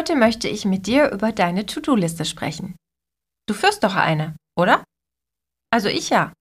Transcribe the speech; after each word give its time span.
Heute 0.00 0.16
möchte 0.16 0.48
ich 0.48 0.64
mit 0.64 0.86
dir 0.86 1.10
über 1.10 1.30
deine 1.30 1.66
To-Do-Liste 1.66 2.24
sprechen. 2.24 2.74
Du 3.46 3.52
führst 3.52 3.84
doch 3.84 3.96
eine, 3.96 4.34
oder? 4.58 4.82
Also 5.70 5.88
ich 5.88 6.08
ja. 6.08 6.32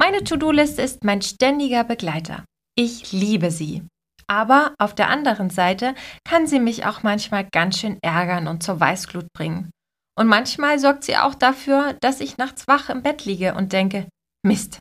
Meine 0.00 0.24
To-Do-Liste 0.24 0.82
ist 0.82 1.04
mein 1.04 1.22
ständiger 1.22 1.84
Begleiter. 1.84 2.44
Ich 2.76 3.12
liebe 3.12 3.52
sie. 3.52 3.86
Aber 4.26 4.74
auf 4.80 4.96
der 4.96 5.10
anderen 5.10 5.48
Seite 5.48 5.94
kann 6.24 6.48
sie 6.48 6.58
mich 6.58 6.84
auch 6.84 7.04
manchmal 7.04 7.48
ganz 7.52 7.78
schön 7.78 8.00
ärgern 8.02 8.48
und 8.48 8.64
zur 8.64 8.80
Weißglut 8.80 9.28
bringen. 9.32 9.70
Und 10.18 10.26
manchmal 10.26 10.80
sorgt 10.80 11.04
sie 11.04 11.16
auch 11.16 11.36
dafür, 11.36 11.96
dass 12.00 12.18
ich 12.18 12.36
nachts 12.36 12.66
wach 12.66 12.88
im 12.88 13.04
Bett 13.04 13.24
liege 13.24 13.54
und 13.54 13.72
denke, 13.72 14.08
Mist, 14.44 14.80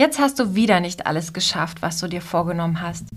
jetzt 0.00 0.20
hast 0.20 0.38
du 0.38 0.54
wieder 0.54 0.78
nicht 0.78 1.04
alles 1.04 1.32
geschafft, 1.32 1.82
was 1.82 1.98
du 1.98 2.06
dir 2.06 2.22
vorgenommen 2.22 2.80
hast. 2.80 3.08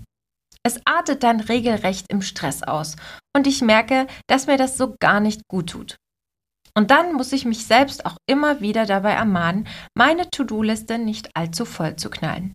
Es 0.66 0.80
artet 0.86 1.22
dann 1.22 1.40
regelrecht 1.40 2.06
im 2.08 2.22
Stress 2.22 2.62
aus 2.62 2.96
und 3.36 3.46
ich 3.46 3.60
merke, 3.60 4.06
dass 4.28 4.46
mir 4.46 4.56
das 4.56 4.78
so 4.78 4.96
gar 4.98 5.20
nicht 5.20 5.42
gut 5.46 5.70
tut. 5.70 5.96
Und 6.76 6.90
dann 6.90 7.12
muss 7.12 7.32
ich 7.32 7.44
mich 7.44 7.66
selbst 7.66 8.06
auch 8.06 8.16
immer 8.26 8.60
wieder 8.60 8.86
dabei 8.86 9.12
ermahnen, 9.12 9.68
meine 9.96 10.28
To-Do-Liste 10.30 10.98
nicht 10.98 11.30
allzu 11.36 11.64
voll 11.64 11.96
zu 11.96 12.10
knallen. 12.10 12.52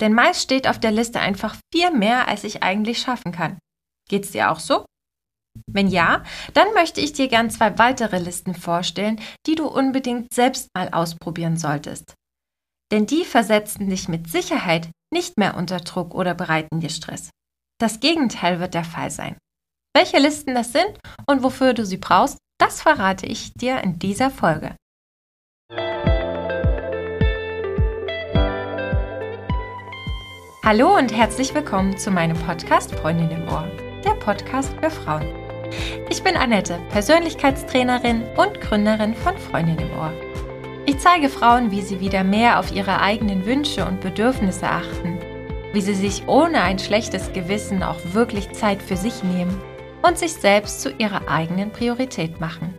Denn 0.00 0.14
meist 0.14 0.42
steht 0.42 0.68
auf 0.68 0.78
der 0.78 0.92
Liste 0.92 1.20
einfach 1.20 1.56
viel 1.72 1.90
mehr, 1.90 2.28
als 2.28 2.44
ich 2.44 2.62
eigentlich 2.62 3.00
schaffen 3.00 3.32
kann. 3.32 3.58
Geht's 4.08 4.30
dir 4.30 4.50
auch 4.50 4.60
so? 4.60 4.84
Wenn 5.70 5.88
ja, 5.88 6.24
dann 6.52 6.72
möchte 6.74 7.00
ich 7.00 7.12
dir 7.12 7.28
gern 7.28 7.50
zwei 7.50 7.78
weitere 7.78 8.18
Listen 8.18 8.54
vorstellen, 8.54 9.20
die 9.46 9.54
du 9.54 9.66
unbedingt 9.66 10.32
selbst 10.32 10.68
mal 10.74 10.88
ausprobieren 10.90 11.56
solltest. 11.56 12.14
Denn 12.90 13.06
die 13.06 13.24
versetzen 13.24 13.88
dich 13.88 14.08
mit 14.08 14.30
Sicherheit 14.30 14.90
nicht 15.14 15.38
mehr 15.38 15.56
unter 15.56 15.78
Druck 15.78 16.14
oder 16.14 16.34
bereiten 16.34 16.80
dir 16.80 16.90
Stress. 16.90 17.30
Das 17.80 18.00
Gegenteil 18.00 18.60
wird 18.60 18.74
der 18.74 18.84
Fall 18.84 19.10
sein. 19.10 19.38
Welche 19.96 20.18
Listen 20.18 20.54
das 20.54 20.72
sind 20.72 20.98
und 21.26 21.42
wofür 21.42 21.72
du 21.72 21.86
sie 21.86 21.96
brauchst, 21.96 22.36
das 22.60 22.82
verrate 22.82 23.24
ich 23.24 23.54
dir 23.54 23.82
in 23.82 23.98
dieser 23.98 24.30
Folge. 24.30 24.76
Hallo 30.64 30.96
und 30.96 31.14
herzlich 31.14 31.54
willkommen 31.54 31.96
zu 31.96 32.10
meinem 32.10 32.36
Podcast 32.38 32.94
Freundin 32.94 33.30
im 33.30 33.48
Ohr, 33.48 33.68
der 34.04 34.14
Podcast 34.14 34.72
für 34.80 34.90
Frauen. 34.90 35.26
Ich 36.10 36.22
bin 36.22 36.36
Annette, 36.36 36.80
Persönlichkeitstrainerin 36.90 38.22
und 38.36 38.60
Gründerin 38.60 39.14
von 39.14 39.36
Freundin 39.36 39.78
im 39.78 39.90
Ohr. 39.92 40.12
Ich 40.86 40.98
zeige 40.98 41.30
Frauen, 41.30 41.70
wie 41.70 41.80
sie 41.80 42.00
wieder 42.00 42.24
mehr 42.24 42.58
auf 42.58 42.70
ihre 42.70 43.00
eigenen 43.00 43.46
Wünsche 43.46 43.86
und 43.86 44.02
Bedürfnisse 44.02 44.68
achten, 44.68 45.18
wie 45.72 45.80
sie 45.80 45.94
sich 45.94 46.28
ohne 46.28 46.60
ein 46.60 46.78
schlechtes 46.78 47.32
Gewissen 47.32 47.82
auch 47.82 47.98
wirklich 48.12 48.52
Zeit 48.52 48.82
für 48.82 48.98
sich 48.98 49.24
nehmen 49.24 49.58
und 50.02 50.18
sich 50.18 50.34
selbst 50.34 50.82
zu 50.82 50.92
ihrer 50.92 51.26
eigenen 51.26 51.70
Priorität 51.70 52.38
machen. 52.38 52.78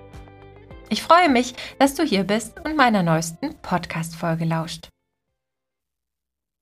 Ich 0.89 1.01
freue 1.01 1.29
mich, 1.29 1.55
dass 1.79 1.95
du 1.95 2.03
hier 2.03 2.23
bist 2.23 2.59
und 2.63 2.77
meiner 2.77 3.01
neuesten 3.01 3.55
Podcast-Folge 3.63 4.45
lauscht. 4.45 4.89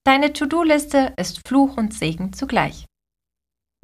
Deine 0.05 0.31
To-Do-Liste 0.31 1.13
ist 1.17 1.45
Fluch 1.45 1.75
und 1.75 1.93
Segen 1.93 2.31
zugleich. 2.31 2.85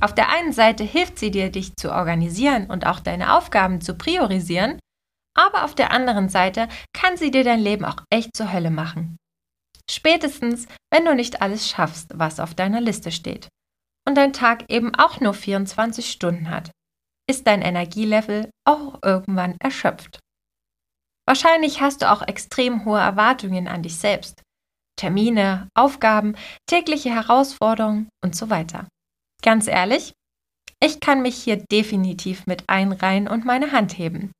Auf 0.01 0.16
der 0.16 0.29
einen 0.29 0.53
Seite 0.53 0.85
hilft 0.85 1.19
sie 1.19 1.29
dir, 1.29 1.51
dich 1.51 1.75
zu 1.75 1.91
organisieren 1.91 2.67
und 2.67 2.85
auch 2.85 3.01
deine 3.01 3.35
Aufgaben 3.38 3.81
zu 3.81 3.95
priorisieren, 3.95 4.79
aber 5.35 5.63
auf 5.63 5.75
der 5.75 5.91
anderen 5.91 6.30
Seite 6.30 6.67
kann 6.94 7.17
sie 7.17 7.31
dir 7.31 7.44
dein 7.44 7.59
Leben 7.59 7.85
auch 7.85 8.03
echt 8.09 8.35
zur 8.35 8.52
Hölle 8.52 8.72
machen. 8.72 9.17
Spätestens, 9.89 10.67
wenn 10.91 11.05
du 11.05 11.16
nicht 11.16 11.41
alles 11.41 11.67
schaffst, 11.67 12.11
was 12.13 12.39
auf 12.39 12.53
deiner 12.53 12.81
Liste 12.81 13.11
steht 13.11 13.47
und 14.07 14.16
dein 14.16 14.33
Tag 14.33 14.66
eben 14.69 14.94
auch 14.95 15.19
nur 15.19 15.33
24 15.33 16.11
Stunden 16.11 16.50
hat, 16.50 16.72
ist 17.30 17.47
dein 17.47 17.61
Energielevel 17.61 18.50
auch 18.67 19.00
irgendwann 19.03 19.55
erschöpft. 19.59 20.19
Wahrscheinlich 21.27 21.80
hast 21.80 22.02
du 22.02 22.11
auch 22.11 22.23
extrem 22.27 22.85
hohe 22.85 23.00
Erwartungen 23.00 23.67
an 23.67 23.83
dich 23.83 23.97
selbst. 23.97 24.41
Termine, 25.00 25.69
Aufgaben, 25.75 26.35
tägliche 26.67 27.11
Herausforderungen 27.11 28.09
und 28.23 28.35
so 28.35 28.50
weiter. 28.50 28.88
Ganz 29.44 29.67
ehrlich, 29.67 30.13
ich 30.84 31.00
kann 31.00 31.22
mich 31.22 31.35
hier 31.35 31.57
definitiv 31.72 32.47
mit 32.47 32.63
einreihen 32.67 33.28
und 33.28 33.46
meine 33.46 33.72
Hand 33.72 33.97
heben. 33.97 34.31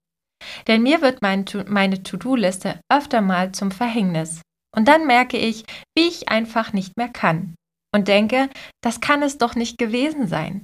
Denn 0.68 0.84
mir 0.84 1.02
wird 1.02 1.22
mein, 1.22 1.46
meine 1.68 2.04
To-Do-Liste 2.04 2.80
öfter 2.92 3.22
mal 3.22 3.52
zum 3.52 3.72
Verhängnis. 3.72 4.42
Und 4.76 4.88
dann 4.88 5.08
merke 5.08 5.38
ich, 5.38 5.66
wie 5.98 6.08
ich 6.08 6.30
einfach 6.30 6.74
nicht 6.74 6.98
mehr 6.98 7.10
kann 7.10 7.56
und 7.94 8.08
denke, 8.08 8.50
das 8.82 9.02
kann 9.02 9.24
es 9.24 9.38
doch 9.38 9.56
nicht 9.56 9.78
gewesen 9.78 10.28
sein. 10.28 10.64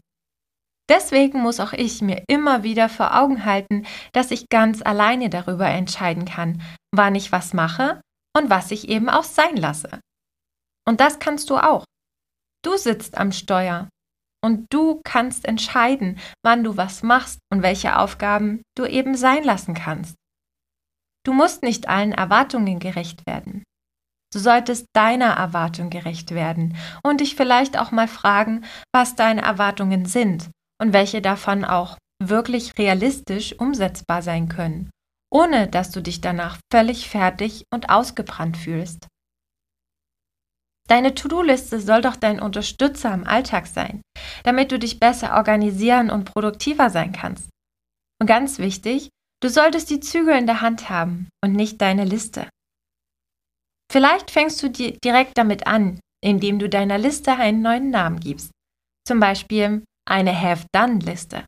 Deswegen 0.90 1.42
muss 1.42 1.60
auch 1.60 1.74
ich 1.74 2.02
mir 2.02 2.24
immer 2.28 2.62
wieder 2.62 2.90
vor 2.90 3.20
Augen 3.20 3.46
halten, 3.46 3.88
dass 4.14 4.30
ich 4.30 4.50
ganz 4.50 4.84
alleine 4.84 5.30
darüber 5.30 5.68
entscheiden 5.68 6.26
kann, 6.26 6.62
wann 6.94 7.16
ich 7.16 7.32
was 7.32 7.54
mache 7.54 8.02
und 8.38 8.52
was 8.52 8.70
ich 8.70 8.88
eben 8.90 9.10
auch 9.10 9.24
sein 9.24 9.58
lasse. 9.58 10.00
Und 10.88 11.02
das 11.02 11.18
kannst 11.18 11.50
du 11.50 11.58
auch. 11.58 11.86
Du 12.64 12.78
sitzt 12.78 13.18
am 13.18 13.32
Steuer 13.32 13.90
und 14.46 14.68
du 14.72 15.02
kannst 15.04 15.46
entscheiden, 15.46 16.20
wann 16.44 16.64
du 16.64 16.78
was 16.78 17.02
machst 17.02 17.40
und 17.52 17.64
welche 17.64 17.98
Aufgaben 17.98 18.62
du 18.78 18.86
eben 18.86 19.18
sein 19.18 19.44
lassen 19.44 19.74
kannst. 19.74 20.14
Du 21.26 21.34
musst 21.34 21.64
nicht 21.64 21.90
allen 21.90 22.12
Erwartungen 22.12 22.78
gerecht 22.78 23.26
werden. 23.26 23.64
Du 24.32 24.38
solltest 24.38 24.86
deiner 24.94 25.32
Erwartung 25.32 25.90
gerecht 25.90 26.30
werden 26.30 26.78
und 27.04 27.22
dich 27.22 27.36
vielleicht 27.36 27.80
auch 27.80 27.90
mal 27.90 28.08
fragen, 28.08 28.66
was 28.94 29.16
deine 29.16 29.42
Erwartungen 29.42 30.06
sind 30.06 30.52
und 30.80 30.94
welche 30.94 31.24
davon 31.24 31.66
auch 31.66 31.98
wirklich 32.22 32.78
realistisch 32.78 33.58
umsetzbar 33.58 34.22
sein 34.22 34.48
können, 34.48 34.92
ohne 35.34 35.68
dass 35.68 35.90
du 35.90 36.02
dich 36.02 36.22
danach 36.22 36.60
völlig 36.72 37.10
fertig 37.10 37.64
und 37.74 37.90
ausgebrannt 37.90 38.58
fühlst. 38.58 39.08
Deine 40.88 41.16
To-Do-Liste 41.16 41.80
soll 41.80 42.04
doch 42.04 42.16
dein 42.16 42.40
Unterstützer 42.40 43.12
im 43.12 43.26
Alltag 43.26 43.66
sein, 43.66 44.02
damit 44.46 44.72
du 44.72 44.80
dich 44.80 45.00
besser 45.00 45.36
organisieren 45.36 46.10
und 46.10 46.26
produktiver 46.26 46.90
sein 46.90 47.12
kannst. 47.12 47.50
Und 48.22 48.28
ganz 48.28 48.60
wichtig, 48.60 49.10
du 49.42 49.50
solltest 49.50 49.90
die 49.90 50.00
Zügel 50.00 50.38
in 50.38 50.46
der 50.46 50.62
Hand 50.62 50.90
haben 50.90 51.28
und 51.44 51.54
nicht 51.54 51.82
deine 51.82 52.06
Liste. 52.06 52.48
Vielleicht 53.92 54.32
fängst 54.32 54.62
du 54.62 54.70
direkt 54.70 55.38
damit 55.38 55.68
an, 55.68 56.00
indem 56.24 56.60
du 56.60 56.70
deiner 56.70 56.98
Liste 56.98 57.34
einen 57.34 57.62
neuen 57.62 57.90
Namen 57.90 58.20
gibst. 58.20 58.52
Zum 59.08 59.20
Beispiel 59.20 59.84
eine 60.08 60.40
Have-Done-Liste. 60.40 61.46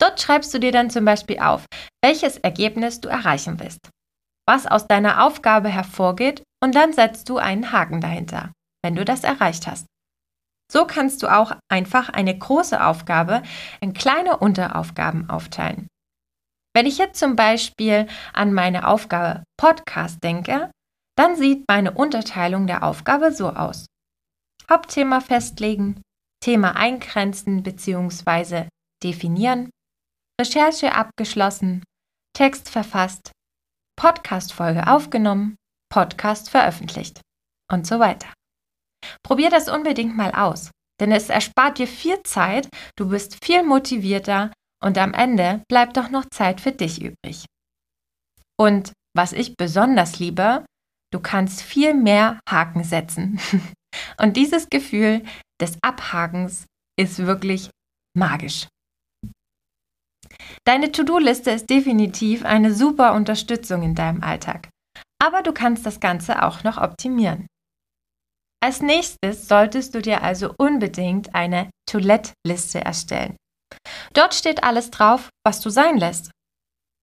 Dort 0.00 0.20
schreibst 0.20 0.52
du 0.52 0.58
dir 0.58 0.72
dann 0.72 0.90
zum 0.90 1.04
Beispiel 1.04 1.38
auf, 1.38 1.64
welches 2.02 2.36
Ergebnis 2.38 3.00
du 3.00 3.08
erreichen 3.08 3.60
willst, 3.60 3.88
was 4.48 4.66
aus 4.66 4.86
deiner 4.86 5.24
Aufgabe 5.24 5.68
hervorgeht 5.68 6.42
und 6.62 6.74
dann 6.74 6.92
setzt 6.92 7.28
du 7.28 7.38
einen 7.38 7.72
Haken 7.72 8.00
dahinter, 8.00 8.52
wenn 8.82 8.96
du 8.96 9.04
das 9.04 9.24
erreicht 9.24 9.66
hast. 9.66 9.86
So 10.72 10.86
kannst 10.86 11.22
du 11.22 11.28
auch 11.28 11.52
einfach 11.68 12.08
eine 12.08 12.36
große 12.36 12.82
Aufgabe 12.82 13.42
in 13.82 13.92
kleine 13.92 14.38
Unteraufgaben 14.38 15.28
aufteilen. 15.28 15.86
Wenn 16.74 16.86
ich 16.86 16.96
jetzt 16.96 17.18
zum 17.18 17.36
Beispiel 17.36 18.06
an 18.32 18.54
meine 18.54 18.88
Aufgabe 18.88 19.44
Podcast 19.58 20.24
denke, 20.24 20.70
dann 21.18 21.36
sieht 21.36 21.64
meine 21.68 21.92
Unterteilung 21.92 22.66
der 22.66 22.84
Aufgabe 22.84 23.32
so 23.32 23.50
aus. 23.50 23.84
Hauptthema 24.70 25.20
festlegen, 25.20 26.00
Thema 26.42 26.74
eingrenzen 26.74 27.62
bzw. 27.62 28.68
definieren, 29.02 29.68
Recherche 30.40 30.94
abgeschlossen, 30.94 31.84
Text 32.34 32.70
verfasst, 32.70 33.30
Podcast-Folge 33.96 34.86
aufgenommen, 34.86 35.56
Podcast 35.92 36.48
veröffentlicht 36.48 37.20
und 37.70 37.86
so 37.86 37.98
weiter. 37.98 38.32
Probier 39.22 39.50
das 39.50 39.68
unbedingt 39.68 40.16
mal 40.16 40.32
aus, 40.32 40.70
denn 41.00 41.12
es 41.12 41.28
erspart 41.28 41.78
dir 41.78 41.86
viel 41.86 42.22
Zeit, 42.22 42.68
du 42.96 43.08
bist 43.08 43.44
viel 43.44 43.62
motivierter 43.62 44.52
und 44.82 44.98
am 44.98 45.14
Ende 45.14 45.62
bleibt 45.68 45.96
doch 45.96 46.10
noch 46.10 46.24
Zeit 46.32 46.60
für 46.60 46.72
dich 46.72 47.02
übrig. 47.02 47.46
Und 48.58 48.92
was 49.14 49.32
ich 49.32 49.56
besonders 49.56 50.18
liebe, 50.18 50.64
Du 51.12 51.20
kannst 51.20 51.62
viel 51.62 51.94
mehr 51.94 52.40
Haken 52.48 52.82
setzen. 52.82 53.38
Und 54.18 54.36
dieses 54.36 54.68
Gefühl 54.70 55.22
des 55.60 55.76
Abhakens 55.82 56.64
ist 56.98 57.18
wirklich 57.18 57.70
magisch. 58.16 58.66
Deine 60.64 60.90
To-Do-Liste 60.90 61.50
ist 61.50 61.68
definitiv 61.68 62.44
eine 62.44 62.72
super 62.72 63.12
Unterstützung 63.12 63.82
in 63.82 63.94
deinem 63.94 64.22
Alltag. 64.22 64.70
Aber 65.22 65.42
du 65.42 65.52
kannst 65.52 65.84
das 65.84 66.00
Ganze 66.00 66.42
auch 66.42 66.64
noch 66.64 66.78
optimieren. 66.78 67.46
Als 68.62 68.80
nächstes 68.80 69.48
solltest 69.48 69.94
du 69.94 70.00
dir 70.00 70.22
also 70.22 70.54
unbedingt 70.56 71.34
eine 71.34 71.70
To-Let-Liste 71.90 72.80
erstellen. 72.80 73.36
Dort 74.12 74.34
steht 74.34 74.62
alles 74.62 74.90
drauf, 74.90 75.30
was 75.44 75.60
du 75.60 75.70
sein 75.70 75.98
lässt. 75.98 76.30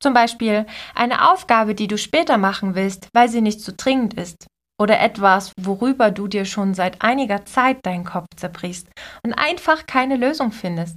Zum 0.01 0.13
Beispiel 0.13 0.65
eine 0.95 1.29
Aufgabe, 1.29 1.75
die 1.75 1.87
du 1.87 1.97
später 1.97 2.37
machen 2.37 2.75
willst, 2.75 3.09
weil 3.13 3.27
sie 3.27 3.41
nicht 3.41 3.59
so 3.59 3.73
dringend 3.75 4.13
ist. 4.13 4.47
Oder 4.81 5.01
etwas, 5.01 5.51
worüber 5.59 6.11
du 6.11 6.29
dir 6.29 6.45
schon 6.45 6.73
seit 6.73 7.01
einiger 7.01 7.45
Zeit 7.45 7.85
deinen 7.85 8.05
Kopf 8.05 8.27
zerbrichst 8.37 8.87
und 9.25 9.33
einfach 9.33 9.85
keine 9.85 10.15
Lösung 10.15 10.53
findest. 10.53 10.95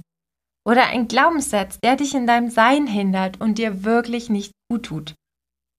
oder 0.65 0.87
ein 0.87 1.07
Glaubenssatz, 1.09 1.77
der 1.83 1.97
dich 1.97 2.15
in 2.15 2.25
deinem 2.25 2.49
Sein 2.49 2.87
hindert 2.87 3.41
und 3.41 3.57
dir 3.57 3.83
wirklich 3.83 4.29
nicht 4.29 4.53
gut 4.71 4.85
tut. 4.85 5.15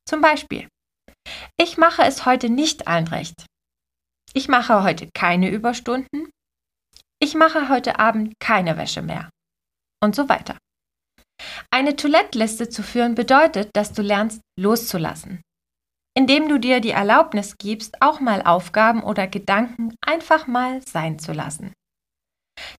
Zum 0.06 0.20
Beispiel, 0.20 0.68
ich 1.56 1.78
mache 1.78 2.02
es 2.02 2.26
heute 2.26 2.50
nicht 2.50 2.86
allen 2.86 3.08
recht. 3.08 3.46
Ich 4.36 4.48
mache 4.48 4.82
heute 4.82 5.08
keine 5.14 5.48
Überstunden. 5.48 6.28
Ich 7.20 7.36
mache 7.36 7.68
heute 7.68 8.00
Abend 8.00 8.34
keine 8.40 8.76
Wäsche 8.76 9.00
mehr. 9.00 9.30
Und 10.02 10.16
so 10.16 10.28
weiter. 10.28 10.58
Eine 11.70 11.94
Toilettliste 11.94 12.68
zu 12.68 12.82
führen 12.82 13.14
bedeutet, 13.14 13.70
dass 13.74 13.92
du 13.92 14.02
lernst 14.02 14.40
loszulassen. 14.58 15.40
Indem 16.16 16.48
du 16.48 16.58
dir 16.58 16.80
die 16.80 16.90
Erlaubnis 16.90 17.56
gibst, 17.58 18.02
auch 18.02 18.18
mal 18.18 18.42
Aufgaben 18.42 19.04
oder 19.04 19.28
Gedanken 19.28 19.94
einfach 20.04 20.48
mal 20.48 20.82
sein 20.82 21.20
zu 21.20 21.32
lassen. 21.32 21.72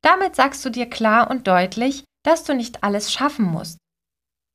Damit 0.01 0.36
sagst 0.36 0.63
du 0.66 0.69
dir 0.69 0.90
klar 0.90 1.30
und 1.30 1.48
deutlich, 1.48 2.04
dass 2.25 2.44
du 2.44 2.54
nicht 2.54 2.84
alles 2.84 3.13
schaffen 3.13 3.46
musst. 3.46 3.78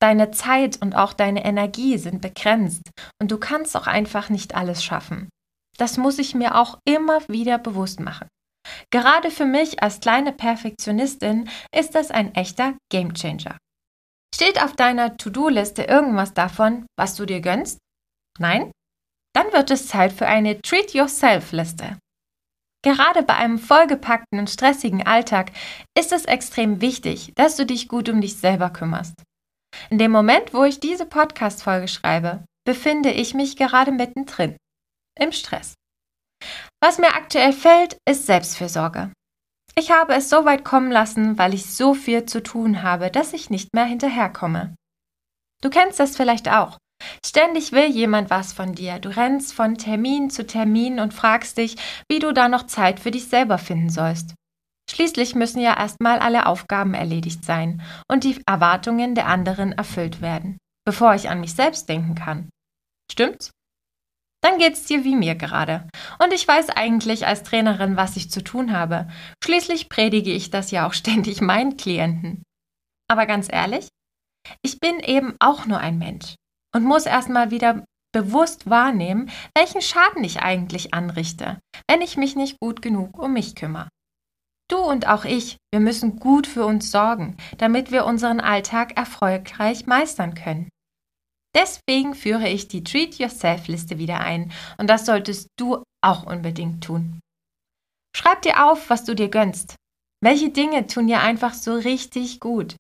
Deine 0.03 0.33
Zeit 0.33 0.81
und 0.83 0.95
auch 0.95 1.15
deine 1.15 1.45
Energie 1.45 1.97
sind 1.97 2.21
begrenzt 2.21 2.83
und 3.21 3.31
du 3.31 3.39
kannst 3.39 3.75
auch 3.77 3.87
einfach 3.87 4.29
nicht 4.29 4.55
alles 4.55 4.85
schaffen. 4.85 5.31
Das 5.81 5.97
muss 5.97 6.19
ich 6.19 6.35
mir 6.35 6.57
auch 6.57 6.79
immer 6.85 7.27
wieder 7.29 7.57
bewusst 7.57 8.01
machen. 8.01 8.29
Gerade 8.91 9.31
für 9.31 9.47
mich 9.47 9.83
als 9.83 10.01
kleine 10.01 10.33
Perfektionistin 10.33 11.49
ist 11.75 11.95
das 11.95 12.11
ein 12.11 12.35
echter 12.35 12.75
Gamechanger. 12.93 13.57
Steht 14.35 14.63
auf 14.63 14.77
deiner 14.77 15.17
To-Do-Liste 15.17 15.85
irgendwas 15.85 16.35
davon, 16.35 16.85
was 16.99 17.15
du 17.17 17.25
dir 17.25 17.41
gönnst? 17.41 17.79
Nein? 18.39 18.71
Dann 19.35 19.53
wird 19.53 19.71
es 19.71 19.89
Zeit 19.89 20.13
für 20.13 20.27
eine 20.27 20.61
Treat 20.61 20.93
Yourself-Liste. 20.93 21.99
Gerade 22.85 23.23
bei 23.23 23.37
einem 23.37 23.59
vollgepackten 23.59 24.39
und 24.39 24.51
stressigen 24.51 25.07
Alltag 25.07 25.53
ist 25.97 26.13
es 26.13 26.27
extrem 26.27 26.81
wichtig, 26.81 27.33
dass 27.37 27.57
du 27.57 27.65
dich 27.65 27.89
gut 27.89 28.09
um 28.09 28.21
dich 28.21 28.37
selber 28.37 28.71
kümmerst. 28.71 29.23
In 29.89 29.99
dem 29.99 30.11
Moment, 30.11 30.53
wo 30.53 30.65
ich 30.65 30.81
diese 30.81 31.07
Podcast-Folge 31.07 31.89
schreibe, 31.89 32.45
befinde 32.67 33.11
ich 33.11 33.35
mich 33.35 33.57
gerade 33.57 33.93
mittendrin. 33.93 34.57
Im 35.19 35.33
Stress. 35.33 35.75
Was 36.83 36.99
mir 36.99 37.15
aktuell 37.15 37.53
fällt, 37.53 37.99
ist 38.09 38.27
Selbstfürsorge. 38.27 39.13
Ich 39.77 39.91
habe 39.91 40.15
es 40.15 40.29
so 40.29 40.45
weit 40.45 40.65
kommen 40.65 40.91
lassen, 40.91 41.39
weil 41.39 41.55
ich 41.55 41.75
so 41.75 41.95
viel 41.95 42.25
zu 42.25 42.43
tun 42.43 42.83
habe, 42.83 43.11
dass 43.11 43.33
ich 43.33 43.51
nicht 43.51 43.75
mehr 43.75 43.85
hinterherkomme. 43.85 44.75
Du 45.63 45.71
kennst 45.71 46.01
das 46.01 46.17
vielleicht 46.17 46.49
auch. 46.49 46.79
Ständig 47.25 47.73
will 47.73 47.87
jemand 47.87 48.31
was 48.31 48.53
von 48.53 48.75
dir. 48.75 48.99
Du 48.99 49.09
rennst 49.15 49.55
von 49.55 49.77
Termin 49.77 50.31
zu 50.31 50.47
Termin 50.47 51.01
und 51.01 51.15
fragst 51.15 51.57
dich, 51.57 51.77
wie 52.11 52.19
du 52.19 52.33
da 52.33 52.49
noch 52.49 52.67
Zeit 52.67 53.01
für 53.01 53.11
dich 53.11 53.27
selber 53.29 53.59
finden 53.59 53.91
sollst. 53.91 54.35
Schließlich 54.91 55.35
müssen 55.35 55.61
ja 55.61 55.77
erstmal 55.79 56.19
alle 56.19 56.47
Aufgaben 56.47 56.95
erledigt 56.95 57.45
sein 57.45 57.81
und 58.11 58.25
die 58.25 58.43
Erwartungen 58.47 59.15
der 59.15 59.27
anderen 59.29 59.73
erfüllt 59.73 60.21
werden, 60.21 60.59
bevor 60.85 61.15
ich 61.15 61.29
an 61.29 61.41
mich 61.41 61.55
selbst 61.55 61.89
denken 61.89 62.15
kann. 62.15 62.49
Stimmt's? 63.11 63.51
Dann 64.43 64.59
geht's 64.59 64.85
dir 64.85 65.05
wie 65.05 65.17
mir 65.17 65.35
gerade. 65.35 65.89
Und 66.23 66.33
ich 66.33 66.47
weiß 66.47 66.71
eigentlich 66.71 67.27
als 67.27 67.43
Trainerin, 67.43 67.97
was 67.97 68.17
ich 68.17 68.31
zu 68.31 68.43
tun 68.43 68.73
habe. 68.73 69.09
Schließlich 69.45 69.89
predige 69.89 70.33
ich 70.33 70.51
das 70.51 70.71
ja 70.71 70.87
auch 70.87 70.93
ständig 70.95 71.41
meinen 71.41 71.77
Klienten. 71.77 72.43
Aber 73.09 73.27
ganz 73.27 73.49
ehrlich, 73.51 73.89
ich 74.63 74.79
bin 74.79 75.01
eben 75.01 75.37
auch 75.41 75.67
nur 75.67 75.79
ein 75.79 75.99
Mensch 75.99 76.35
und 76.75 76.85
muss 76.85 77.07
erstmal 77.07 77.51
wieder 77.51 77.85
bewusst 78.13 78.69
wahrnehmen, 78.69 79.31
welchen 79.57 79.83
Schaden 79.83 80.25
ich 80.25 80.41
eigentlich 80.41 80.95
anrichte, 80.95 81.61
wenn 81.89 82.01
ich 82.01 82.17
mich 82.17 82.35
nicht 82.37 82.59
gut 82.61 82.83
genug 82.83 83.19
um 83.19 83.33
mich 83.33 83.55
kümmere. 83.55 83.89
Du 84.69 84.79
und 84.79 85.09
auch 85.09 85.25
ich, 85.25 85.57
wir 85.73 85.81
müssen 85.81 86.21
gut 86.21 86.47
für 86.47 86.65
uns 86.65 86.91
sorgen, 86.91 87.37
damit 87.59 87.91
wir 87.91 88.05
unseren 88.05 88.41
Alltag 88.41 88.97
erfolgreich 88.97 89.87
meistern 89.87 90.35
können. 90.35 90.69
Deswegen 91.55 92.15
führe 92.15 92.49
ich 92.49 92.69
die 92.69 92.85
Treat 92.85 93.19
Yourself 93.19 93.67
Liste 93.69 93.99
wieder 93.99 94.21
ein 94.21 94.53
und 94.79 94.89
das 94.89 95.07
solltest 95.07 95.49
du 95.59 95.83
auch 96.03 96.25
unbedingt 96.25 96.85
tun. 96.85 97.21
Schreib 98.17 98.43
dir 98.43 98.67
auf, 98.71 98.91
was 98.91 99.05
du 99.05 99.15
dir 99.15 99.29
gönnst. 99.29 99.77
Welche 100.23 100.51
Dinge 100.51 100.87
tun 100.87 101.07
dir 101.07 101.21
einfach 101.21 101.55
so 101.55 101.75
richtig 101.75 102.41
gut? 102.41 102.77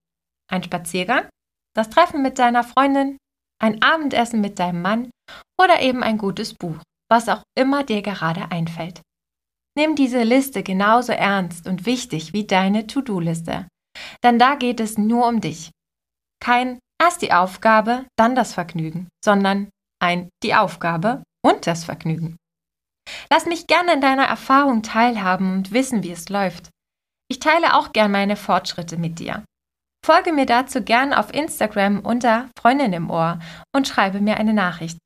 Ein 0.50 0.62
Spaziergang? 0.62 1.28
Das 1.74 1.90
Treffen 1.90 2.22
mit 2.22 2.38
deiner 2.38 2.64
Freundin? 2.64 3.16
ein 3.60 3.82
Abendessen 3.82 4.40
mit 4.40 4.58
deinem 4.58 4.82
Mann 4.82 5.10
oder 5.60 5.80
eben 5.80 6.02
ein 6.02 6.18
gutes 6.18 6.54
Buch, 6.54 6.78
was 7.08 7.28
auch 7.28 7.42
immer 7.56 7.84
dir 7.84 8.02
gerade 8.02 8.50
einfällt. 8.50 9.02
Nimm 9.76 9.94
diese 9.94 10.22
Liste 10.22 10.62
genauso 10.62 11.12
ernst 11.12 11.68
und 11.68 11.86
wichtig 11.86 12.32
wie 12.32 12.46
deine 12.46 12.86
To-Do-Liste, 12.86 13.68
denn 14.24 14.38
da 14.38 14.56
geht 14.56 14.80
es 14.80 14.98
nur 14.98 15.28
um 15.28 15.40
dich. 15.40 15.70
Kein 16.42 16.78
erst 17.00 17.22
die 17.22 17.32
Aufgabe, 17.32 18.06
dann 18.16 18.34
das 18.34 18.54
Vergnügen, 18.54 19.08
sondern 19.24 19.70
ein 20.00 20.28
die 20.42 20.54
Aufgabe 20.54 21.22
und 21.44 21.66
das 21.66 21.84
Vergnügen. 21.84 22.36
Lass 23.30 23.46
mich 23.46 23.66
gerne 23.66 23.94
in 23.94 24.00
deiner 24.00 24.26
Erfahrung 24.26 24.82
teilhaben 24.82 25.54
und 25.54 25.72
wissen, 25.72 26.02
wie 26.02 26.12
es 26.12 26.28
läuft. 26.28 26.68
Ich 27.28 27.40
teile 27.40 27.74
auch 27.74 27.92
gern 27.92 28.10
meine 28.10 28.36
Fortschritte 28.36 28.96
mit 28.96 29.18
dir. 29.18 29.44
Folge 30.04 30.32
mir 30.32 30.46
dazu 30.46 30.82
gern 30.82 31.12
auf 31.12 31.34
Instagram 31.34 32.00
unter 32.00 32.48
Freundin 32.58 32.92
im 32.92 33.10
Ohr 33.10 33.38
und 33.74 33.86
schreibe 33.86 34.20
mir 34.20 34.38
eine 34.38 34.54
Nachricht. 34.54 34.98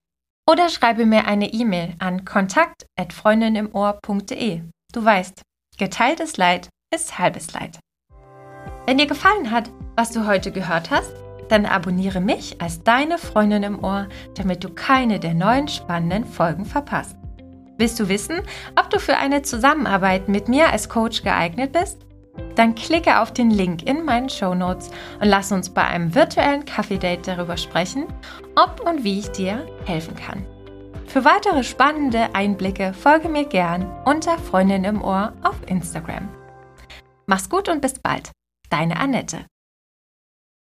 Oder 0.48 0.68
schreibe 0.68 1.06
mir 1.06 1.26
eine 1.26 1.52
E-Mail 1.52 1.96
an 1.98 2.24
kontakt.freundinimohr.de. 2.24 4.62
Du 4.92 5.04
weißt, 5.04 5.42
geteiltes 5.78 6.36
Leid 6.36 6.68
ist 6.94 7.18
halbes 7.18 7.52
Leid. 7.52 7.80
Wenn 8.86 8.98
dir 8.98 9.06
gefallen 9.06 9.50
hat, 9.50 9.70
was 9.96 10.12
du 10.12 10.26
heute 10.26 10.52
gehört 10.52 10.90
hast, 10.90 11.12
dann 11.48 11.66
abonniere 11.66 12.20
mich 12.20 12.60
als 12.60 12.82
deine 12.82 13.18
Freundin 13.18 13.62
im 13.62 13.84
Ohr, 13.84 14.08
damit 14.34 14.64
du 14.64 14.70
keine 14.70 15.20
der 15.20 15.34
neuen 15.34 15.68
spannenden 15.68 16.24
Folgen 16.24 16.64
verpasst. 16.64 17.16
Willst 17.76 17.98
du 17.98 18.08
wissen, 18.08 18.40
ob 18.78 18.90
du 18.90 19.00
für 19.00 19.16
eine 19.16 19.42
Zusammenarbeit 19.42 20.28
mit 20.28 20.48
mir 20.48 20.70
als 20.70 20.88
Coach 20.88 21.22
geeignet 21.22 21.72
bist? 21.72 21.98
Dann 22.54 22.74
klicke 22.74 23.20
auf 23.20 23.32
den 23.32 23.50
Link 23.50 23.82
in 23.82 24.04
meinen 24.04 24.28
Show 24.28 24.54
Notes 24.54 24.90
und 25.20 25.26
lass 25.26 25.52
uns 25.52 25.70
bei 25.70 25.84
einem 25.84 26.14
virtuellen 26.14 26.64
Kaffee-Date 26.64 27.26
darüber 27.26 27.56
sprechen, 27.56 28.06
ob 28.56 28.80
und 28.88 29.04
wie 29.04 29.18
ich 29.18 29.30
dir 29.30 29.66
helfen 29.86 30.14
kann. 30.14 30.46
Für 31.06 31.24
weitere 31.24 31.62
spannende 31.62 32.34
Einblicke 32.34 32.92
folge 32.92 33.28
mir 33.28 33.44
gern 33.44 33.86
unter 34.04 34.38
Freundin 34.38 34.84
im 34.84 35.02
Ohr 35.02 35.32
auf 35.42 35.56
Instagram. 35.66 36.28
Mach's 37.26 37.48
gut 37.48 37.68
und 37.68 37.80
bis 37.80 37.98
bald. 37.98 38.30
Deine 38.70 38.98
Annette. 38.98 39.46